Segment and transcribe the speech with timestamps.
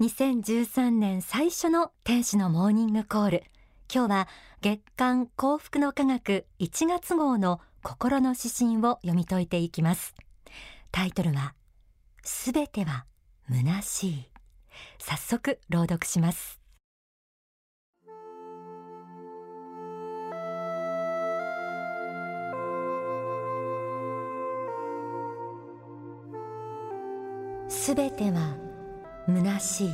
[0.00, 3.44] 2013年最初の天使のモーニングコール。
[3.92, 4.28] 今日は
[4.60, 10.14] 月刊幸福の科学1月号の心の指針を読み解いていきます。
[10.92, 11.52] タイトルは
[12.22, 13.06] すべては
[13.50, 14.28] 虚しい。
[15.00, 16.60] 早速朗読します。
[27.68, 28.67] すべては
[29.30, 29.90] 虚しい。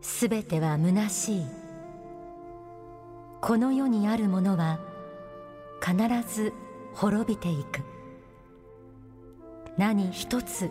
[0.00, 1.46] すべては虚しい。
[3.40, 4.78] この世にあるものは
[5.84, 5.96] 必
[6.32, 6.52] ず
[6.94, 7.80] 滅びていく。
[9.76, 10.70] 何一つ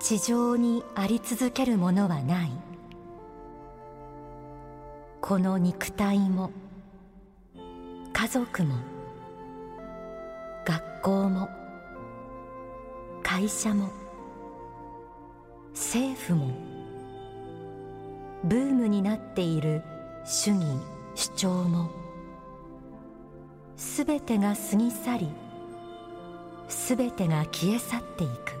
[0.00, 2.52] 地上にあり続けるものはない。
[5.20, 6.52] この肉体も
[8.12, 8.76] 家族も
[10.64, 11.48] 学校も
[13.36, 13.90] 会社も
[15.74, 16.54] 政府も
[18.44, 19.82] ブームになっている
[20.24, 20.64] 主義
[21.14, 21.90] 主張も
[23.76, 25.28] すべてが過ぎ去り
[26.70, 28.56] すべてが消え去っていく。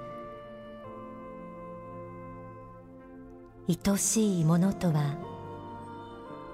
[3.88, 5.16] 愛しいものとは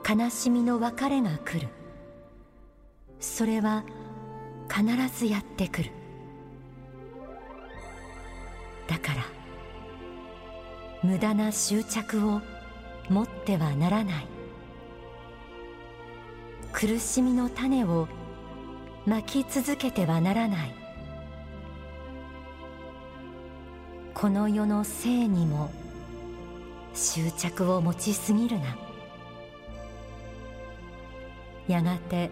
[0.08, 1.66] 悲しみの別れが来る。
[3.18, 3.82] それは
[4.68, 6.01] 必ずやってくる。
[8.86, 9.24] だから
[11.02, 12.40] 無駄な執着を
[13.08, 14.26] 持ってはならない。
[16.72, 18.08] 苦しみの種を
[19.04, 20.74] まき続けてはならない。
[24.14, 25.70] この世の性にも
[26.94, 28.76] 執着を持ちすぎるな。
[31.66, 32.30] やがて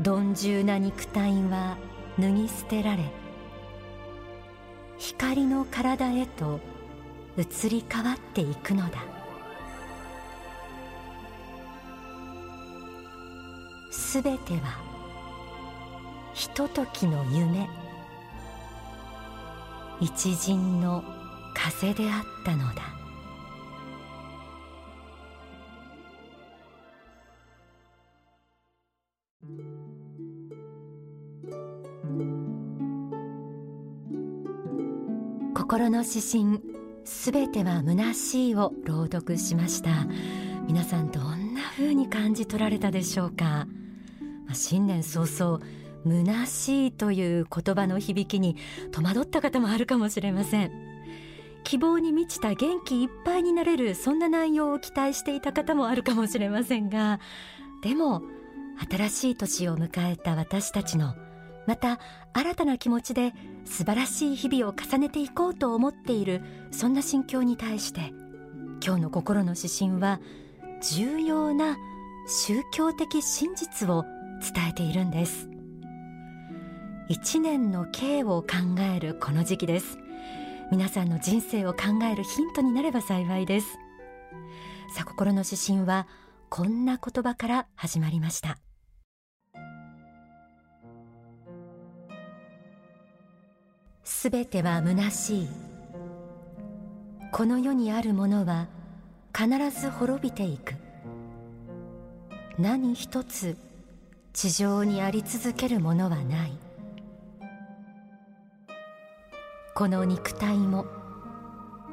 [0.00, 1.76] 鈍重な肉体は
[2.18, 3.04] 脱ぎ捨てられ
[4.98, 6.60] 光の体へと
[7.36, 8.98] 移り変わっていくのだ。
[13.90, 14.78] すべては
[16.34, 17.68] ひとときの夢。
[20.00, 21.02] 一陣の
[21.54, 23.05] 風であったのだ。
[35.76, 36.62] 心の指針
[37.04, 40.06] すべては虚しいを朗読しました。
[40.66, 43.66] 皆さんどんな風に感じ取られたでしょうか、
[44.46, 45.60] ま、新年早々
[46.06, 48.56] 虚しいという言葉の響きに
[48.90, 50.72] 戸惑った方もあるかもしれません。
[51.62, 57.20] 希望に満ちた元気いっぱいになれるそんな内容を期待していた方もあるかもしれませんが
[57.82, 58.22] でも
[58.90, 61.16] 新しい年を迎えた私たちの
[61.66, 61.98] また
[62.32, 63.32] 新たな気持ちで
[63.64, 68.12] 素晴らしい日々を重ねていこうと思っているそんな心境に対して
[68.84, 70.20] 今日の心の指針は
[70.82, 71.76] 重要な
[72.28, 74.04] 宗教的真実を
[74.54, 75.48] 伝えているんです。
[77.08, 79.98] 一年の経を考えるこの時期です。
[80.72, 83.78] 皆さんの人生を考えるヒントになれば幸いです。
[84.94, 86.06] さあ心の指針は
[86.48, 88.58] こんな言葉から始まりました。
[94.08, 95.48] すべては虚しい。
[97.32, 98.68] この世にあるものは
[99.36, 99.48] 必
[99.80, 100.74] ず滅びていく。
[102.56, 103.56] 何一つ
[104.32, 106.52] 地上にあり続けるものはない。
[109.74, 110.86] この肉体も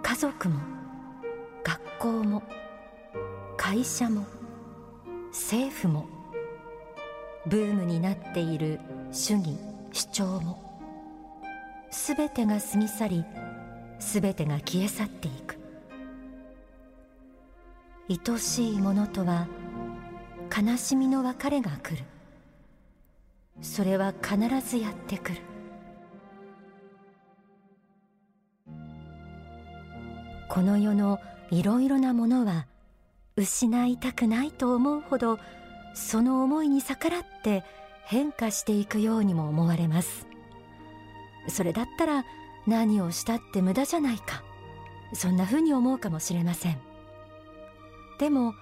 [0.03, 0.59] 家族も
[1.63, 2.43] 学校も
[3.57, 4.23] 会社も
[5.31, 6.07] 政府も
[7.47, 8.79] ブームになっている
[9.11, 9.57] 主義
[9.91, 10.72] 主張も
[11.93, 13.25] すべてが過ぎ去り
[13.99, 15.57] すべてが消え去っていく。
[18.09, 19.47] 愛しいものとは
[20.51, 22.03] 悲しみの別れが来る。
[23.61, 24.37] それは必
[24.67, 25.37] ずやってくる。
[30.49, 31.19] この世の
[31.51, 32.65] いろいろなものは
[33.37, 35.37] 失いたくないと思うほど
[35.93, 37.63] その思いに逆らって
[38.05, 40.32] 変化していくようにも思われます。
[41.47, 42.25] それだったら
[42.67, 44.43] 何をしたって無駄じゃないか。
[45.13, 46.79] そんなふうに思うかもしれません。
[48.19, 48.53] でも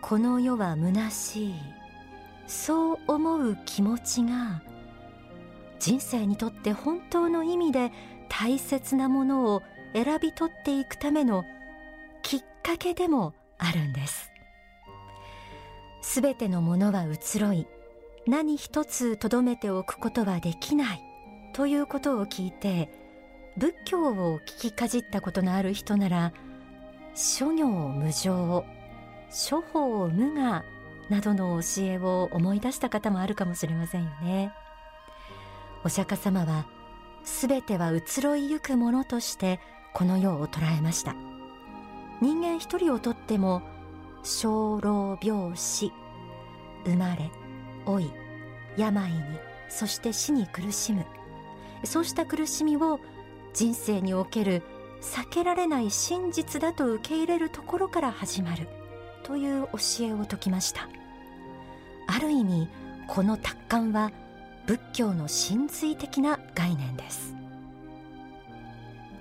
[0.00, 1.54] この世は虚しい。
[2.46, 4.62] そう思う気持ちが
[5.78, 7.92] 人生にとって本当の意味で
[8.28, 9.62] 大切なものを
[9.94, 11.44] 選び取っていくための
[12.22, 14.30] きっかけでもあるんです。
[16.02, 17.66] すべてのものは移ろい
[18.26, 21.09] 何一つとどめておくことはできない。
[21.52, 22.90] ということを聞いて
[23.56, 26.32] 仏教を聞きかじったことのある人なら
[27.14, 28.64] 諸行無常
[29.30, 30.64] 諸法無我
[31.08, 34.52] などの教えを思い出した方もあるかもしれませんよね。
[35.84, 36.66] お釈迦様は
[37.24, 39.58] すべては移ろいゆくものとして
[39.92, 41.16] この世を捉えました。
[42.20, 43.62] 人間一人をとっても
[44.22, 45.92] 生老病死
[46.84, 47.30] 生まれ
[47.86, 48.10] 老い
[48.76, 49.20] 病に
[49.68, 51.04] そして死に苦しむ。
[51.84, 53.00] そうした苦しみを
[53.54, 54.62] 人生における
[55.00, 58.68] 避けられない真実だと受け入れるところから始まる。
[59.22, 60.88] という教えを説きました。
[62.06, 62.68] ある意味
[63.06, 64.10] この達観は
[64.66, 67.34] 仏教の真髄的な概念です。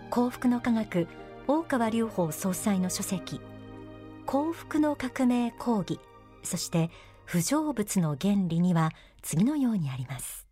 [0.09, 1.07] 幸福の科学
[1.47, 3.39] 大川隆法総裁の書籍
[4.25, 5.99] 幸福の革命講義
[6.43, 6.89] そして
[7.25, 8.91] 不成仏の原理には
[9.21, 10.48] 次のようにあります。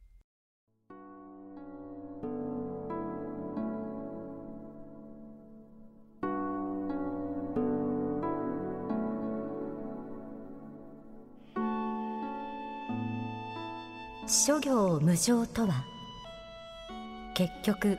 [14.38, 15.84] 諸行無常とは
[17.34, 17.98] 結局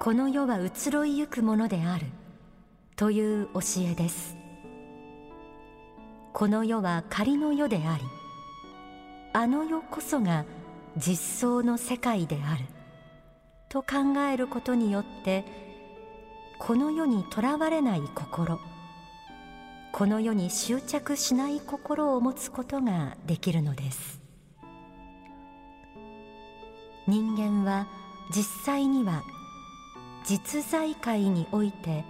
[0.00, 2.06] この世は移ろいゆくものである
[2.96, 4.36] という教えです。
[6.32, 8.04] この世は仮の世であり
[9.34, 10.44] あの世こそが
[10.96, 12.64] 実相の世界である
[13.68, 15.44] と考えることによって
[16.58, 18.58] この世にとらわれない心
[19.92, 24.25] この世に執着しない心を持つことができるのです。
[27.06, 27.86] 人間は
[28.34, 29.22] 実際には
[30.24, 32.04] 実在界において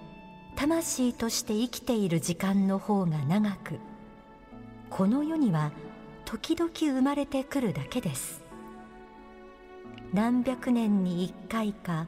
[0.57, 3.79] 魂として生きている時間の方が長く
[4.89, 5.73] この世には
[6.25, 8.43] 時々生まれてくるだけです。
[10.13, 12.07] 何百年に一回か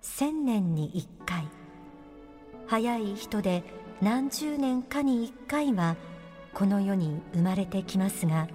[0.00, 1.46] 千年に一回。
[2.66, 3.62] 早い人で
[4.00, 5.96] 何十年かに一回は
[6.54, 8.48] この世に生まれてきますが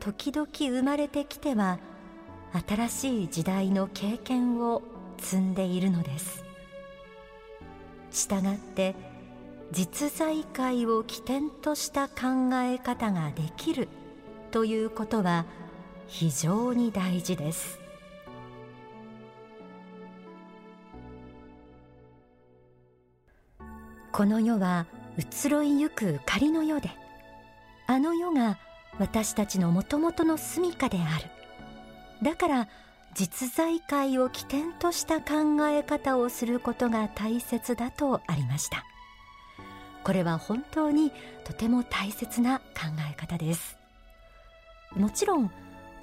[0.00, 1.78] 時々生まれてきては
[2.54, 4.82] 新しい時代の経験を
[5.18, 6.44] 積んでいるのです。
[8.12, 8.94] したがって
[9.72, 13.88] 実在界を起点とした考え方ができる
[14.52, 15.46] ということは
[16.06, 17.80] 非常に大事です。
[24.12, 24.86] この世は
[25.18, 26.90] 移ろいゆく仮の世で
[27.88, 28.58] あの世が
[29.00, 31.24] 私たちのもともとの住処である。
[32.24, 32.68] だから
[33.14, 38.82] 実在界を起点とした考え方をすることが大切だとありました。
[40.02, 41.12] これは本当に
[41.44, 42.64] とても大切な考
[43.10, 43.76] え方です。
[44.96, 45.50] もちろん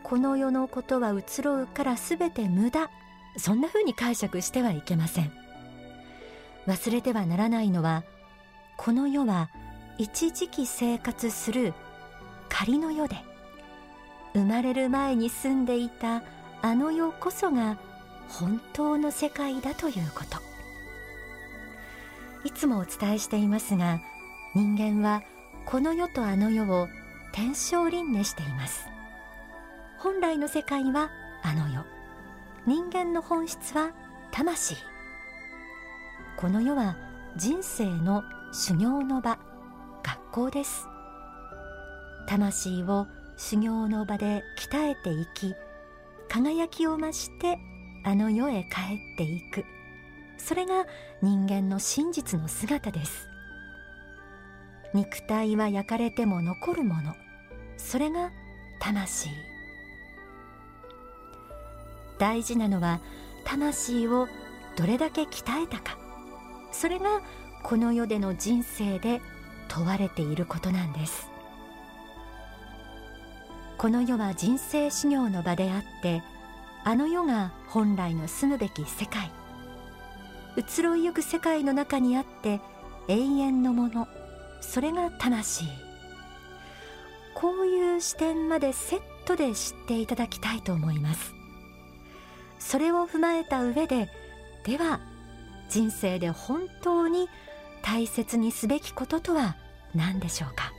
[0.03, 2.89] この世のことは移ろうから全て無駄。
[3.38, 5.31] そんな風に解釈してはいけません。
[6.67, 8.03] 忘れてはならないのは
[8.77, 9.50] この世は
[9.97, 11.74] 一時期生活する
[12.47, 13.15] 仮の世で
[14.33, 16.23] 生まれる前に住んでいた
[16.61, 17.77] あの世こそが
[18.29, 20.37] 本当の世界だということ。
[22.43, 23.99] いつもお伝えしていますが
[24.55, 25.21] 人間は
[25.65, 26.87] この世とあの世を
[27.33, 28.87] 天正輪廻しています。
[29.99, 31.11] 本来の世界は
[31.43, 31.85] あの世。
[32.65, 33.91] 人間の本質は
[34.31, 34.75] 魂。
[36.37, 36.95] この世は
[37.38, 39.38] 人生の修行の場
[40.03, 40.88] 学校です。
[42.27, 43.07] 魂を
[43.43, 45.55] 修行の場で鍛えていき
[46.29, 47.57] 輝きを増して
[48.03, 49.65] あの世へ帰っていく。
[50.38, 50.86] それが
[51.24, 53.27] 人間の真実の姿です。
[54.93, 57.15] 肉体は焼かれても残るもの。
[57.77, 58.31] それが
[58.79, 59.29] 魂。
[62.19, 63.01] 大事なのは
[63.43, 64.27] 魂を
[64.77, 65.98] どれだけ鍛えたか。
[66.71, 67.21] それが
[67.63, 69.19] この世での人生で
[69.67, 71.30] 問われていることなんです。
[73.81, 76.21] この世は人生修行の場であって
[76.83, 79.31] あの世が本来の住むべき世界
[80.55, 82.61] 移ろいゆく世界の中にあって
[83.07, 84.07] 永遠のもの
[84.61, 85.65] それが魂。
[87.33, 91.33] こういう視点までセットで知っていただきたいと思います。
[92.59, 94.09] それを踏まえた上で
[94.63, 95.00] では
[95.69, 97.27] 人生で本当に
[97.81, 99.55] 大切にすべきこととは
[99.95, 100.71] 何でしょうか？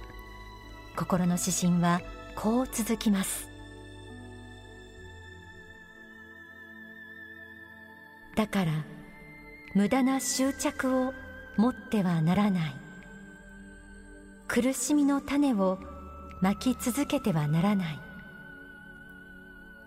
[0.95, 2.01] 心の指針は
[2.43, 3.49] こう続きます。
[8.35, 8.73] だから
[9.77, 11.15] 無駄な執着を
[11.57, 12.75] 持ってはならない。
[14.49, 15.79] 苦しみの種を
[16.41, 18.01] まき続けてはならない。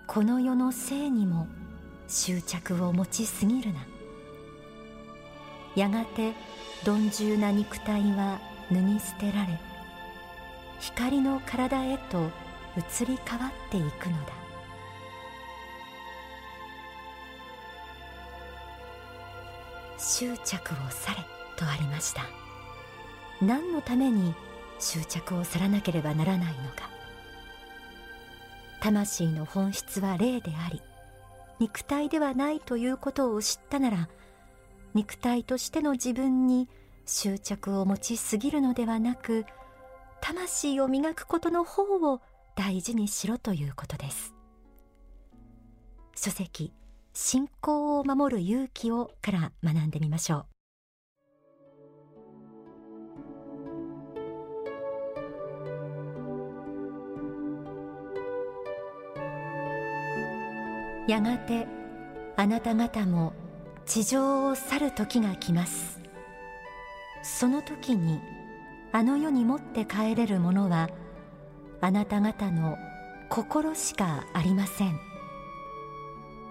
[0.08, 1.50] この世の生にも
[2.08, 3.82] 執着を持ちすぎるな。
[5.76, 6.32] やがて
[6.86, 8.40] 鈍重な肉体は
[8.72, 9.60] 脱ぎ捨てられ
[10.80, 12.45] 光の体へと
[12.78, 14.34] 移り変わっていくのだ。
[19.98, 21.18] 執着をされ
[21.56, 22.24] とありました。
[23.42, 24.34] 何のために
[24.80, 26.96] 執着を去らなければならないのか。
[28.86, 30.80] 魂の本質は霊であり
[31.60, 34.10] 肉体ではないということを知ったなら
[34.94, 36.70] 肉体としての自分に
[37.08, 39.46] 執着を持ちすぎるのではなく
[40.22, 42.22] 魂を磨くことの方を
[42.56, 44.34] 大事にしろということです。
[46.16, 46.72] 書籍
[47.14, 50.38] 信仰を守る勇気をから学んでみましょ
[61.08, 61.12] う。
[61.12, 61.68] やがて
[62.38, 63.34] あなた方も
[63.86, 66.00] 地上を去る時が来ます。
[67.22, 68.22] その時に
[68.94, 70.90] あの世に持って帰れるものは
[71.86, 72.80] あなた方の
[73.30, 75.00] 心しかありません。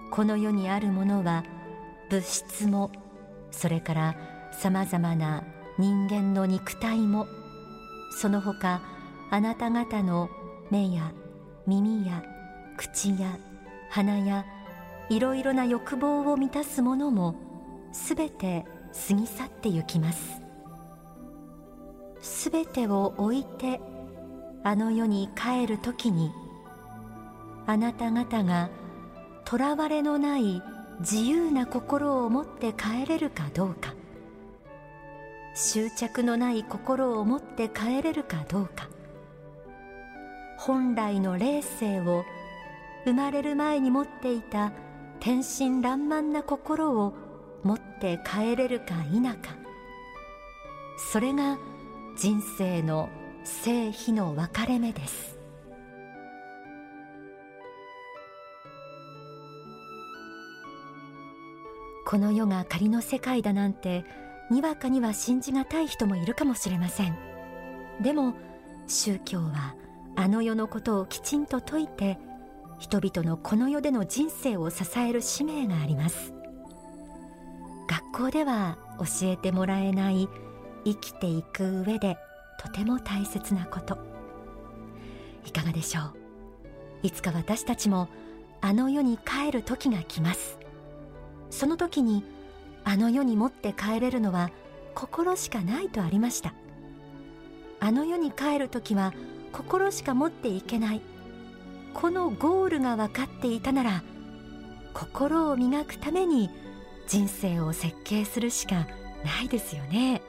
[0.09, 1.43] この世にあるものは
[2.09, 2.89] 物質も
[3.51, 4.15] それから
[4.53, 5.43] さまざまな
[5.77, 7.27] 人間の肉体も
[8.11, 8.81] その他
[9.29, 10.29] あなた方の
[10.71, 11.11] 目や
[11.67, 12.23] 耳や
[12.77, 13.37] 口や
[13.89, 14.45] 鼻や
[15.09, 17.35] いろいろな欲望を満たすものも
[17.91, 18.63] すべて
[19.09, 20.41] 過ぎ去ってゆきます。
[22.21, 23.81] すべてを置いて
[24.67, 26.31] あの世に帰る時に
[27.67, 28.71] あなた方が
[29.45, 30.59] とらわれのない
[31.01, 33.93] 自由な心を持って帰れるかどうか
[35.53, 38.89] 執着のない心を持って帰れるかどうか
[40.57, 42.25] 本来の霊性を
[43.05, 44.71] 生まれる前に持っていた
[45.19, 47.13] 天真爛漫な心を
[47.61, 49.55] 持って帰れるか否か
[50.97, 51.59] それが
[52.17, 53.09] 人生の
[53.47, 55.37] 生非の分かれ目です。
[62.07, 64.03] この世が仮の世界だなんて
[64.51, 67.17] にわかには信じがたい人もいるかもしれません。
[68.01, 68.33] でも
[68.87, 69.75] 宗教は
[70.15, 72.17] あの世のことをきちんと説いて
[72.79, 76.33] 人々のこの世での人生を支える使命があります。
[77.87, 80.27] 学校では教えてもらえない
[80.83, 82.17] 生きていく上で
[82.59, 83.97] とても大切なこと。
[85.45, 86.13] いかがでしょう？
[87.03, 88.07] いつか私たちも
[88.61, 90.57] あの世に帰る時が来ます。
[91.49, 92.23] その時に
[92.83, 94.49] あの世に持って帰れるのは
[94.95, 96.53] 心しかないとありました。
[97.79, 99.13] あの世に帰る時は
[99.51, 101.01] 心しか持っていけない。
[101.93, 104.03] このゴールが分かっていたなら
[104.93, 106.49] 心を磨くために
[107.07, 108.87] 人生を設計するしか
[109.23, 110.21] ないですよね。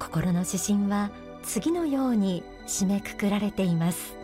[0.00, 1.10] 心の指針は
[1.42, 4.16] 次のように締めくくられています。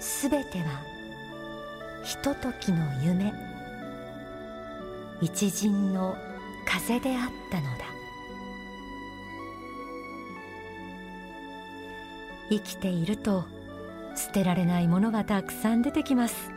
[0.00, 0.82] すべては
[2.04, 3.32] ひとときの夢。
[5.22, 6.16] 一陣の
[6.66, 7.84] 風であったのだ。
[12.50, 13.44] 生きていると
[14.16, 16.50] 捨てられないものがたくさん出てきます。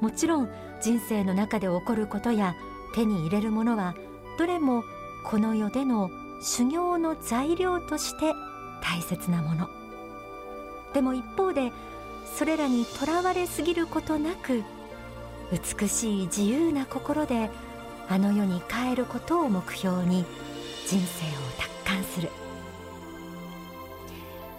[0.00, 2.56] もちろん人生の中で起こることや
[2.94, 3.94] 手に入れるものは
[4.42, 4.84] どれも
[5.22, 8.34] この世での修行の材料として
[8.82, 9.70] 大切なもの。
[10.92, 11.70] でも一方で
[12.24, 14.64] それらにとらわれすぎることなく
[15.52, 17.50] 美しい自由な心で
[18.08, 20.24] あの世に帰ることを目標に
[20.88, 22.28] 人生を達観する。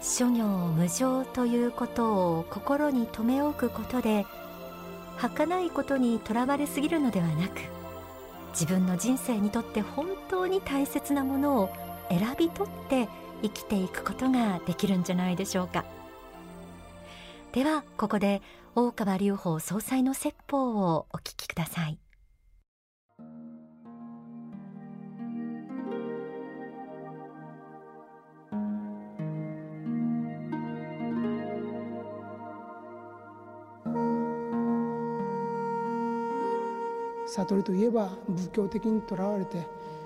[0.00, 4.24] 諸行無常ということを心に留め置くことで
[5.18, 7.83] 儚いことにとらわれすぎるのではなく
[8.54, 11.70] 自分の人生にとって本当に大切なものを
[12.08, 13.08] 選び取って
[13.42, 15.84] 生きていくことができるんじゃないでしょうか。
[17.52, 18.42] ではここで
[18.76, 21.98] 大川隆法総裁の説法をお聞きください。
[37.42, 39.58] 悟りといえば仏教的にとらわれて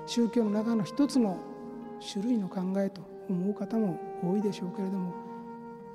[0.07, 1.39] 宗教の中の一つの
[2.13, 5.13] 種類の考えと思う方も多いでしょうけれども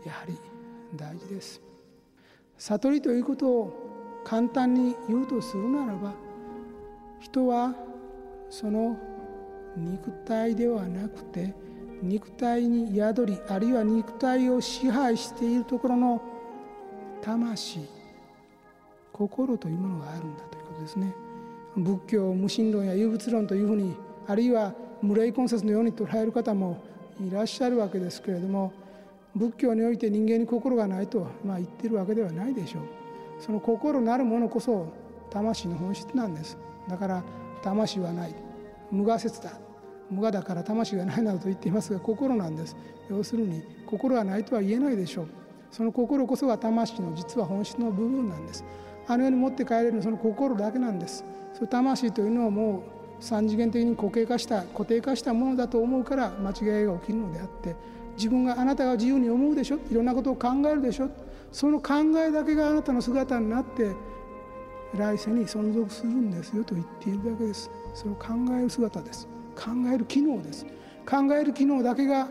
[0.06, 0.38] やはり
[0.96, 1.62] 大事です。
[2.60, 6.14] 悟りということを簡単に言うとするならば
[7.20, 7.74] 人は
[8.50, 8.96] その
[9.76, 11.56] 肉体ではなくて
[12.04, 16.22] 肉体に宿りあるいは肉体を支配しているところの
[17.22, 17.80] 魂
[19.12, 21.23] 心というものがあるんだということですね。
[21.76, 23.96] 仏教無神論や有物論というふうに
[24.28, 26.82] あるいは無霊根節のように捉える方も
[27.20, 28.72] いらっしゃるわけですけれども
[29.36, 32.84] 仏教において人間に心がないと、まあ、言ってるわけではないでしょう。
[33.40, 34.94] その心なるものこそ
[35.32, 36.58] 魂の本質なんです。
[36.88, 37.24] だから
[37.64, 38.36] 魂はない。
[38.92, 39.60] 無我説だ。
[40.12, 42.76] 無我だから魂がないなどと言っていますが心なんです。
[43.10, 45.28] 要するに心はないとは言えないでしょう。
[45.72, 48.64] その心こそが魂の実は本質の部分なんです。
[49.08, 51.26] あの世に持って帰れるのはその心だけなんです。
[51.54, 52.80] その魂というのはも
[53.20, 57.76] う三次元的に固形化した固定化したものだと思うから間違いが起きるのであって
[58.18, 59.78] 自分があなたが自由に思うでしょ？
[59.90, 61.10] いろんなことを考えるでしょ？
[61.52, 63.94] その考えだけがあなたの姿になって
[64.96, 67.70] 来世に存続するんですよと言っているだけです。
[67.94, 68.28] それを考
[68.60, 69.28] える姿です。
[69.56, 70.66] 考える機能です。
[71.06, 72.28] 考える機能だけが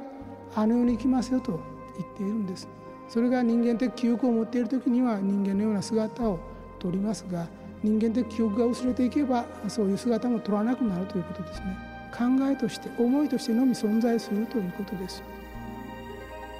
[0.54, 1.60] あの世に行きますよと
[1.96, 2.68] 言っているんです。
[3.08, 6.38] それが人間的記憶を持っている時には人間のような姿を
[6.82, 7.46] とりますが
[7.82, 11.76] 人間的記憶が薄れていけばそういう姿も取らなくなるということですね。
[12.12, 15.22] 考えとして思いとしてのみ存在するということです。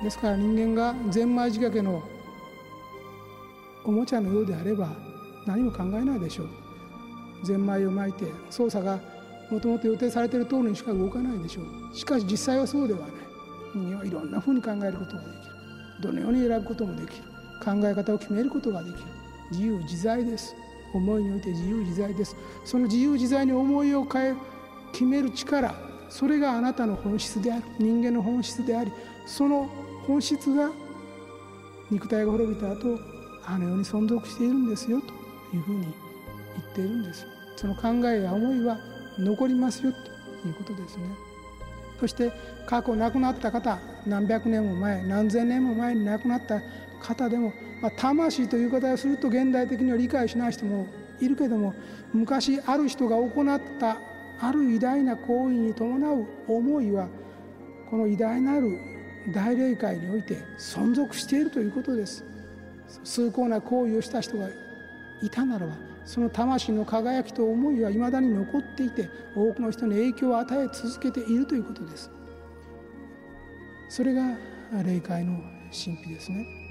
[0.03, 2.03] ですから人間がゼンマイ仕掛けの
[3.85, 4.89] おもちゃのようであれば
[5.47, 6.49] 何も考えないでしょう。
[7.45, 9.01] ゼンマイを巻いて操作が
[9.51, 11.97] もともと予定されている通りにしか動かないでしょう。
[11.97, 13.11] しかし実際はそうではない。
[13.75, 15.53] 人間はいろんなふうに考えることができる。
[16.03, 17.25] どのように選ぶこともできる。
[17.63, 19.22] 考え方を決めることができる。
[19.53, 20.57] 自由自在です。
[20.93, 22.37] 思いにおいて自由自在です。
[22.65, 24.35] その自由自在に思いを変え
[24.93, 25.75] 決める力
[26.11, 27.63] それがあなたの本質である。
[27.79, 28.93] 人間の本質であり
[29.27, 29.69] その
[30.07, 30.71] 本質が
[31.91, 32.99] 肉体が滅びた後
[33.45, 35.95] あの世に存続しているんですよというふうに言っ
[36.75, 38.79] ているんですその考えや思いは
[39.19, 41.05] 残りますよということですね。
[42.01, 42.33] そして
[42.67, 46.61] 過去亡くなった方何百年も前何千年も前に亡くなった
[47.03, 50.87] 方でも、まあ、魂という言い方をすると現代的には理解しない人も
[51.21, 51.75] いるけども
[52.13, 53.99] 昔ある人が行った
[54.41, 57.09] ある偉大な行為に伴う思いは
[57.91, 58.79] この偉大なる
[59.35, 62.25] 大霊界において存続しているということです。
[63.05, 64.49] 崇高な行為をした人が
[65.23, 65.73] いたならば
[66.05, 72.11] その魂の輝きと思いはいまだに残っていて多くの人に影響を与え続けているということです。
[73.89, 74.37] それが
[74.85, 75.39] 霊界の
[75.71, 76.62] 神秘ですね。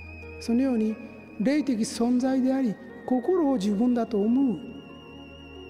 [0.41, 0.95] そのように
[1.39, 2.75] 霊的存在であり
[3.05, 4.57] 心を自分だと思う。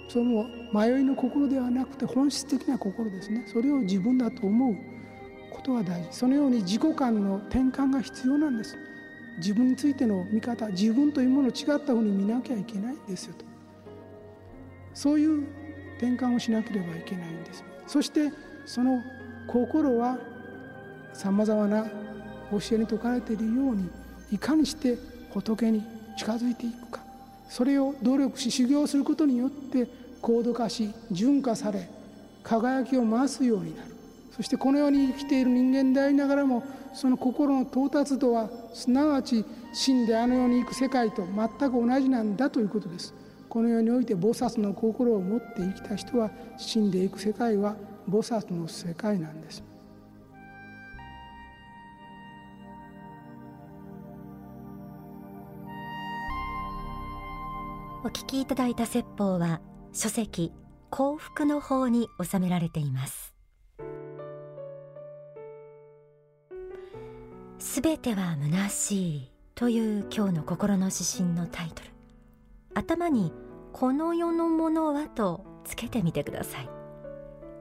[0.08, 3.46] その迷いの心ではなくて本質的な心ですね。
[3.46, 4.76] それを自分だと思う。
[5.52, 6.08] ことが大事。
[6.12, 8.78] そのように自己観の転換が必要なんです。
[9.38, 13.46] 自分についての見方自分というものを違ったふうに見なきゃいけないんですよと。
[14.94, 15.44] そういう
[15.98, 17.64] 転換をしなければいけないんです。
[17.88, 18.32] そして
[18.66, 19.02] その
[19.48, 20.18] 心は
[21.14, 23.90] さまざまな教えに説かれているように
[24.32, 24.98] いかにして
[25.32, 25.84] 仏に
[26.18, 27.02] 近づいていくか。
[27.50, 29.88] それを努力し修行することによって
[30.22, 31.90] 高度化し純化され
[32.44, 33.92] 輝きを増すようになる。
[34.36, 36.64] そしてこの世に生きている人間でありながらも
[36.94, 43.14] その心の到達度はすなわち死んであの世に行く世界と全く同じなんだということです。
[43.50, 47.76] この世において菩薩の心を持って生きた人は死んでいく世界は
[48.10, 49.71] 菩薩の世界なんです。
[58.04, 59.62] お聞きいただいた説法は
[59.94, 60.52] 書籍
[60.90, 63.36] 幸福の法に収められています。
[67.60, 71.92] すべては虚しいという今日の心の指針のタイトル。
[72.74, 73.32] 頭に
[73.72, 76.70] この世のものはとつけてみてください。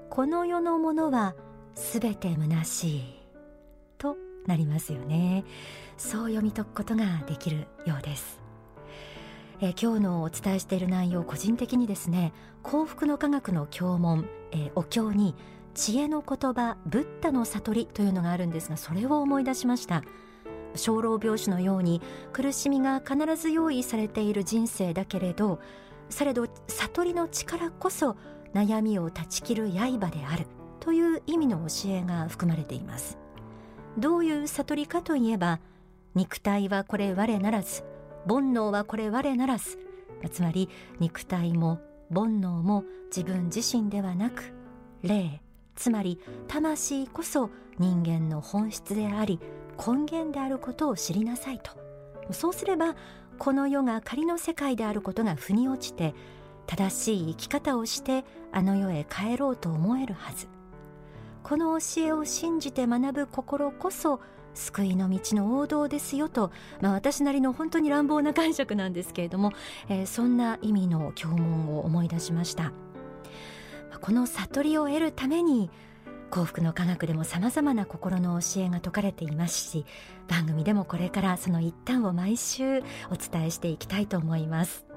[0.08, 1.34] この世のものは
[1.74, 3.02] すべて虚しい
[3.98, 5.44] となりますよね。
[5.98, 8.39] そう読み解くことができるようです。
[9.62, 15.34] え今日のお伝えしている内容個人的にですね幸福の科学の教問、えお経に
[15.74, 20.02] 知恵の言葉ブッダの悟りというのがあるんですがそれを思い出しました。
[20.74, 22.00] 生老病死のように
[22.32, 25.58] 苦しみが必ず用意されている人生だけれど
[26.10, 28.16] されど悟りの力こそ
[28.54, 30.46] 悩みを断ち切る刃である
[30.78, 33.18] という意味の教えが含まれています。
[33.98, 35.60] どういう悟りかといえば
[36.14, 37.89] 肉体はこれ我ならず
[38.26, 39.78] 煩悩はこれ我ならず
[40.30, 41.80] つまり肉体も
[42.12, 44.52] 煩悩も自分自身ではなく
[45.02, 45.40] 霊。
[45.76, 49.40] つまり魂こそ人間の本質であり
[49.78, 51.72] 根源であることを知りなさいと。
[52.32, 52.96] そうすれば
[53.38, 56.14] この世が仮の世界であることが腑に落ちて
[56.66, 60.48] 正しい生き方をしてあの世へ帰ろうと思えるはず。
[61.42, 64.20] この教えを信じて学ぶ心こそ
[64.54, 69.52] 救いの道の王道ですよと、まあ、私なりの本当に乱暴な解釈なんですけれども、
[69.88, 72.72] えー、そんな意味の教文を思い出しました。
[74.00, 75.70] この悟りを得るために
[76.30, 79.84] 幸福の科学でもさまざまな心の教えが説かれていますし
[80.28, 84.89] 番組でもこれからその一端を毎週お伝えしていきたいと思います。